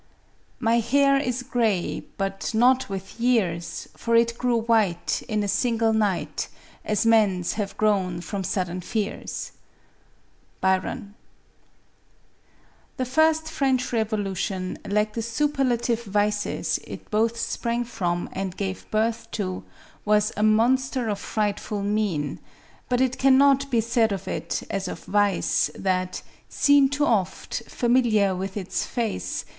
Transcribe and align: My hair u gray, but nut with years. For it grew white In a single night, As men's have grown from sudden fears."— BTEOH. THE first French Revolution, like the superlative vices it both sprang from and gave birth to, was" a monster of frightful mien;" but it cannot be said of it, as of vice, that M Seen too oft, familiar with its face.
My 0.59 0.79
hair 0.79 1.21
u 1.21 1.31
gray, 1.51 1.99
but 2.17 2.55
nut 2.55 2.89
with 2.89 3.19
years. 3.19 3.87
For 3.95 4.15
it 4.15 4.35
grew 4.35 4.59
white 4.61 5.21
In 5.27 5.43
a 5.43 5.47
single 5.47 5.93
night, 5.93 6.47
As 6.83 7.05
men's 7.05 7.53
have 7.53 7.77
grown 7.77 8.21
from 8.21 8.43
sudden 8.43 8.81
fears."— 8.81 9.51
BTEOH. 10.63 11.11
THE 12.97 13.05
first 13.05 13.47
French 13.47 13.93
Revolution, 13.93 14.79
like 14.87 15.13
the 15.13 15.21
superlative 15.21 16.01
vices 16.03 16.79
it 16.83 17.11
both 17.11 17.37
sprang 17.39 17.83
from 17.83 18.27
and 18.31 18.57
gave 18.57 18.89
birth 18.89 19.29
to, 19.33 19.63
was" 20.03 20.31
a 20.35 20.41
monster 20.41 21.09
of 21.09 21.19
frightful 21.19 21.83
mien;" 21.83 22.39
but 22.89 23.01
it 23.01 23.19
cannot 23.19 23.69
be 23.69 23.81
said 23.81 24.11
of 24.11 24.27
it, 24.27 24.63
as 24.71 24.87
of 24.87 25.03
vice, 25.03 25.69
that 25.75 26.23
M 26.25 26.31
Seen 26.49 26.89
too 26.89 27.05
oft, 27.05 27.61
familiar 27.67 28.35
with 28.35 28.57
its 28.57 28.83
face. 28.83 29.45